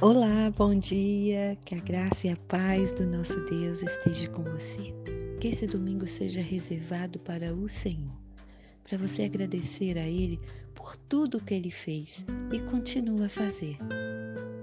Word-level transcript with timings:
Olá, 0.00 0.48
bom 0.56 0.78
dia. 0.78 1.58
Que 1.64 1.74
a 1.74 1.80
graça 1.80 2.28
e 2.28 2.30
a 2.30 2.36
paz 2.36 2.94
do 2.94 3.04
nosso 3.04 3.44
Deus 3.46 3.82
esteja 3.82 4.28
com 4.28 4.44
você. 4.44 4.94
Que 5.40 5.48
esse 5.48 5.66
domingo 5.66 6.06
seja 6.06 6.40
reservado 6.40 7.18
para 7.18 7.52
o 7.52 7.68
Senhor, 7.68 8.16
para 8.84 8.96
você 8.96 9.24
agradecer 9.24 9.98
a 9.98 10.06
Ele 10.06 10.38
por 10.72 10.96
tudo 10.96 11.42
que 11.42 11.52
Ele 11.52 11.72
fez 11.72 12.24
e 12.52 12.60
continua 12.70 13.26
a 13.26 13.28
fazer. 13.28 13.76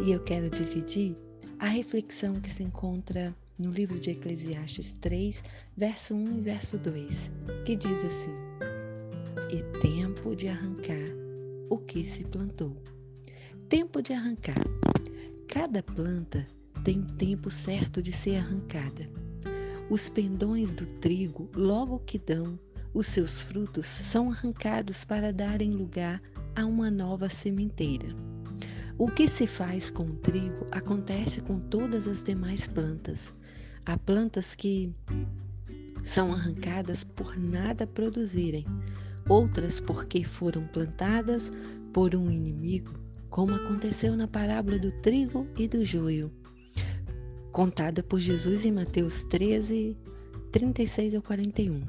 E 0.00 0.12
eu 0.12 0.22
quero 0.22 0.48
dividir 0.48 1.16
a 1.58 1.66
reflexão 1.66 2.40
que 2.40 2.52
se 2.52 2.62
encontra 2.62 3.34
no 3.58 3.72
livro 3.72 3.98
de 3.98 4.10
Eclesiastes 4.10 4.92
3, 4.92 5.42
verso 5.76 6.14
1 6.14 6.38
e 6.38 6.40
verso 6.40 6.78
2, 6.78 7.32
que 7.64 7.74
diz 7.74 8.04
assim: 8.04 8.34
E 9.50 9.80
tempo 9.80 10.36
de 10.36 10.46
arrancar 10.46 11.10
o 11.68 11.78
que 11.78 12.04
se 12.04 12.24
plantou. 12.26 12.76
Tempo 13.68 14.00
de 14.00 14.12
arrancar 14.12 14.62
Cada 15.48 15.82
planta 15.82 16.46
tem 16.84 16.98
um 16.98 17.06
tempo 17.06 17.50
certo 17.50 18.02
de 18.02 18.12
ser 18.12 18.36
arrancada. 18.36 19.08
Os 19.88 20.08
pendões 20.08 20.74
do 20.74 20.84
trigo, 20.84 21.48
logo 21.54 22.00
que 22.00 22.18
dão 22.18 22.58
os 22.92 23.06
seus 23.06 23.40
frutos, 23.40 23.86
são 23.86 24.30
arrancados 24.30 25.04
para 25.04 25.32
darem 25.32 25.70
lugar 25.70 26.20
a 26.54 26.66
uma 26.66 26.90
nova 26.90 27.28
sementeira. 27.28 28.08
O 28.98 29.08
que 29.08 29.28
se 29.28 29.46
faz 29.46 29.90
com 29.90 30.04
o 30.04 30.16
trigo 30.16 30.66
acontece 30.70 31.40
com 31.40 31.60
todas 31.60 32.08
as 32.08 32.22
demais 32.22 32.66
plantas. 32.66 33.32
Há 33.84 33.96
plantas 33.96 34.54
que 34.54 34.92
são 36.02 36.32
arrancadas 36.32 37.04
por 37.04 37.38
nada 37.38 37.86
produzirem, 37.86 38.64
outras 39.28 39.78
porque 39.80 40.24
foram 40.24 40.66
plantadas 40.66 41.52
por 41.92 42.16
um 42.16 42.30
inimigo 42.30 43.05
como 43.36 43.54
aconteceu 43.54 44.16
na 44.16 44.26
parábola 44.26 44.78
do 44.78 44.90
trigo 44.90 45.46
e 45.58 45.68
do 45.68 45.84
joio, 45.84 46.32
contada 47.52 48.02
por 48.02 48.18
Jesus 48.18 48.64
em 48.64 48.72
Mateus 48.72 49.24
13, 49.24 49.94
36 50.50 51.14
ao 51.14 51.20
41. 51.20 51.82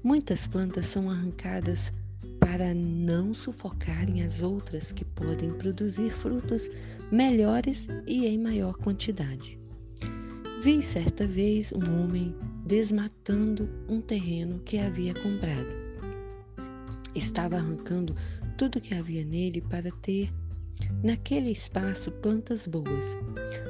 Muitas 0.00 0.46
plantas 0.46 0.86
são 0.86 1.10
arrancadas 1.10 1.92
para 2.38 2.72
não 2.72 3.34
sufocarem 3.34 4.22
as 4.22 4.42
outras 4.42 4.92
que 4.92 5.04
podem 5.04 5.52
produzir 5.54 6.12
frutos 6.12 6.70
melhores 7.10 7.88
e 8.06 8.26
em 8.26 8.38
maior 8.38 8.74
quantidade. 8.74 9.58
Vi 10.62 10.80
certa 10.82 11.26
vez 11.26 11.72
um 11.72 12.00
homem 12.00 12.32
desmatando 12.64 13.68
um 13.88 14.00
terreno 14.00 14.60
que 14.60 14.78
havia 14.78 15.14
comprado. 15.14 15.80
Estava 17.12 17.56
arrancando 17.56 18.14
tudo 18.56 18.80
que 18.80 18.94
havia 18.94 19.24
nele 19.24 19.60
para 19.62 19.90
ter 19.90 20.30
Naquele 21.02 21.50
espaço, 21.50 22.10
plantas 22.12 22.66
boas. 22.66 23.16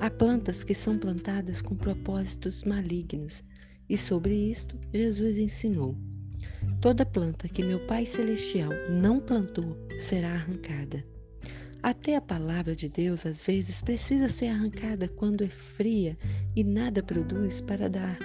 Há 0.00 0.10
plantas 0.10 0.64
que 0.64 0.74
são 0.74 0.98
plantadas 0.98 1.62
com 1.62 1.76
propósitos 1.76 2.64
malignos, 2.64 3.44
e 3.88 3.96
sobre 3.96 4.34
isto 4.34 4.78
Jesus 4.92 5.38
ensinou: 5.38 5.96
Toda 6.80 7.06
planta 7.06 7.48
que 7.48 7.62
meu 7.62 7.86
Pai 7.86 8.06
Celestial 8.06 8.70
não 8.90 9.20
plantou 9.20 9.76
será 9.98 10.32
arrancada. 10.32 11.04
Até 11.82 12.16
a 12.16 12.20
palavra 12.20 12.76
de 12.76 12.88
Deus 12.88 13.26
às 13.26 13.44
vezes 13.44 13.82
precisa 13.82 14.28
ser 14.28 14.46
arrancada 14.46 15.08
quando 15.08 15.42
é 15.44 15.48
fria 15.48 16.16
e 16.54 16.62
nada 16.62 17.02
produz 17.02 17.60
para 17.60 17.88
dar 17.88 18.18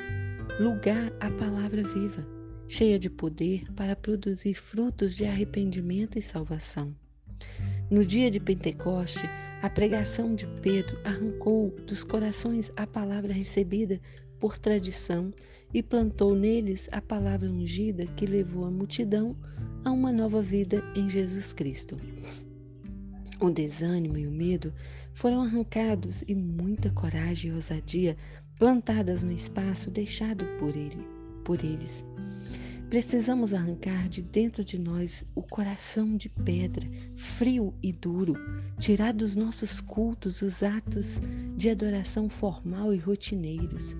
lugar 0.59 1.11
à 1.19 1.29
palavra 1.31 1.83
viva, 1.83 2.27
cheia 2.67 2.97
de 2.97 3.09
poder 3.09 3.71
para 3.73 3.95
produzir 3.95 4.55
frutos 4.55 5.15
de 5.15 5.25
arrependimento 5.25 6.17
e 6.17 6.21
salvação. 6.21 6.95
No 7.89 8.03
dia 8.03 8.29
de 8.29 8.37
Pentecoste, 8.37 9.29
a 9.61 9.69
pregação 9.69 10.35
de 10.35 10.45
Pedro 10.61 10.99
arrancou 11.05 11.73
dos 11.87 12.03
corações 12.03 12.69
a 12.75 12.85
palavra 12.85 13.31
recebida 13.31 14.01
por 14.41 14.57
tradição 14.57 15.33
e 15.73 15.81
plantou 15.81 16.35
neles 16.35 16.89
a 16.91 17.01
palavra 17.01 17.49
ungida 17.49 18.05
que 18.07 18.25
levou 18.25 18.65
a 18.65 18.71
multidão 18.71 19.37
a 19.85 19.91
uma 19.91 20.11
nova 20.11 20.41
vida 20.41 20.83
em 20.97 21.09
Jesus 21.09 21.53
Cristo. 21.53 21.95
O 23.39 23.49
desânimo 23.49 24.17
e 24.17 24.27
o 24.27 24.31
medo 24.31 24.73
foram 25.13 25.41
arrancados 25.41 26.25
e 26.27 26.35
muita 26.35 26.89
coragem 26.89 27.51
e 27.51 27.53
ousadia 27.53 28.17
plantadas 28.59 29.23
no 29.23 29.31
espaço 29.31 29.89
deixado 29.89 30.43
por 30.59 30.75
ele, 30.75 31.07
por 31.45 31.63
eles. 31.63 32.03
Precisamos 32.89 33.53
arrancar 33.53 34.07
de 34.07 34.21
dentro 34.21 34.63
de 34.63 34.79
nós 34.79 35.25
o 35.35 35.43
coração 35.43 36.15
de 36.15 36.29
pedra, 36.29 36.87
frio 37.17 37.73
e 37.83 37.91
duro, 37.91 38.33
tirar 38.79 39.11
dos 39.11 39.35
nossos 39.35 39.81
cultos 39.81 40.41
os 40.41 40.63
atos 40.63 41.19
de 41.53 41.69
adoração 41.69 42.29
formal 42.29 42.93
e 42.93 42.97
rotineiros. 42.97 43.97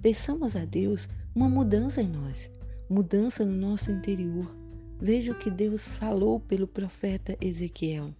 Peçamos 0.00 0.54
a 0.54 0.64
Deus 0.64 1.08
uma 1.34 1.48
mudança 1.48 2.02
em 2.02 2.08
nós, 2.08 2.48
mudança 2.88 3.44
no 3.44 3.56
nosso 3.56 3.90
interior. 3.90 4.54
Veja 5.00 5.32
o 5.32 5.38
que 5.38 5.50
Deus 5.50 5.96
falou 5.96 6.38
pelo 6.38 6.68
profeta 6.68 7.36
Ezequiel. 7.40 8.14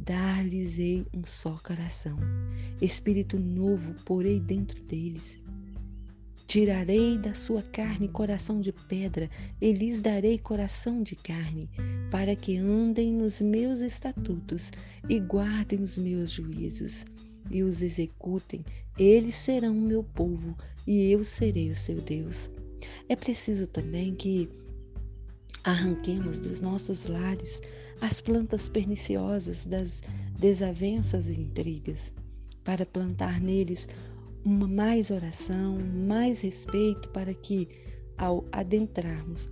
Dar-lhes-ei 0.00 1.06
um 1.14 1.24
só 1.24 1.56
coração, 1.62 2.18
espírito 2.82 3.38
novo 3.38 3.94
porei 4.04 4.40
dentro 4.40 4.82
deles 4.82 5.38
Tirarei 6.56 7.18
da 7.18 7.34
sua 7.34 7.60
carne 7.60 8.08
coração 8.08 8.62
de 8.62 8.72
pedra 8.72 9.28
e 9.60 9.72
lhes 9.72 10.00
darei 10.00 10.38
coração 10.38 11.02
de 11.02 11.14
carne, 11.14 11.68
para 12.10 12.34
que 12.34 12.56
andem 12.56 13.12
nos 13.12 13.42
meus 13.42 13.80
estatutos 13.80 14.72
e 15.06 15.20
guardem 15.20 15.82
os 15.82 15.98
meus 15.98 16.30
juízos 16.30 17.04
e 17.50 17.62
os 17.62 17.82
executem. 17.82 18.64
Eles 18.98 19.34
serão 19.34 19.76
o 19.76 19.82
meu 19.82 20.02
povo 20.02 20.56
e 20.86 21.12
eu 21.12 21.22
serei 21.24 21.68
o 21.70 21.76
seu 21.76 22.00
Deus. 22.00 22.50
É 23.06 23.14
preciso 23.14 23.66
também 23.66 24.14
que 24.14 24.48
arranquemos 25.62 26.40
dos 26.40 26.62
nossos 26.62 27.04
lares 27.04 27.60
as 28.00 28.22
plantas 28.22 28.66
perniciosas 28.66 29.66
das 29.66 30.02
desavenças 30.38 31.28
e 31.28 31.38
intrigas, 31.38 32.14
para 32.64 32.86
plantar 32.86 33.42
neles 33.42 33.86
uma 34.46 34.68
mais 34.68 35.10
oração, 35.10 35.76
mais 36.06 36.40
respeito 36.40 37.08
para 37.08 37.34
que, 37.34 37.68
ao 38.16 38.46
adentrarmos 38.52 39.48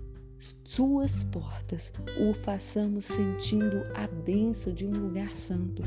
suas 0.63 1.25
portas, 1.25 1.93
o 2.21 2.33
façamos 2.33 3.05
sentindo 3.05 3.85
a 3.95 4.07
benção 4.07 4.73
de 4.73 4.87
um 4.87 4.93
lugar 4.93 5.37
santo. 5.37 5.83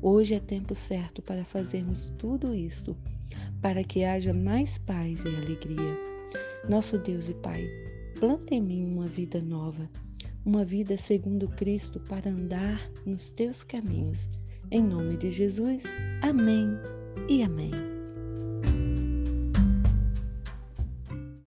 Hoje 0.00 0.34
é 0.34 0.40
tempo 0.40 0.74
certo 0.74 1.20
para 1.20 1.44
fazermos 1.44 2.14
tudo 2.16 2.54
isto, 2.54 2.96
para 3.60 3.84
que 3.84 4.04
haja 4.04 4.32
mais 4.32 4.78
paz 4.78 5.24
e 5.24 5.28
alegria. 5.28 5.98
Nosso 6.66 6.98
Deus 6.98 7.28
e 7.28 7.34
Pai, 7.34 7.68
planta 8.18 8.54
em 8.54 8.62
mim 8.62 8.86
uma 8.86 9.06
vida 9.06 9.42
nova, 9.42 9.88
uma 10.44 10.64
vida 10.64 10.96
segundo 10.96 11.46
Cristo 11.48 12.00
para 12.00 12.30
andar 12.30 12.90
nos 13.04 13.30
teus 13.30 13.62
caminhos. 13.62 14.30
Em 14.70 14.82
nome 14.82 15.16
de 15.16 15.30
Jesus, 15.30 15.84
amém 16.22 16.70
e 17.28 17.42
amém. 17.42 17.95